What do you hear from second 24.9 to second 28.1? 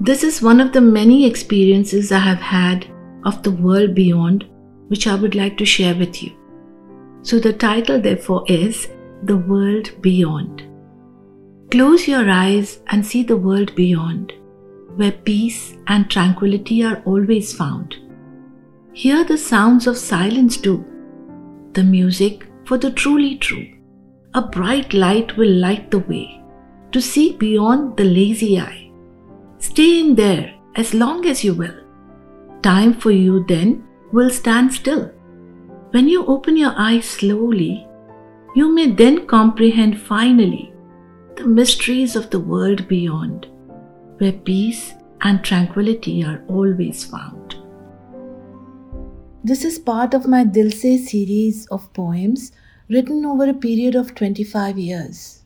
light will light the way to see beyond the